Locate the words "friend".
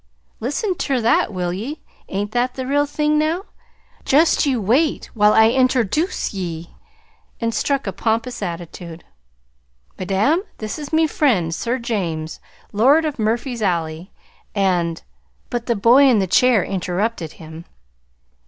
11.05-11.53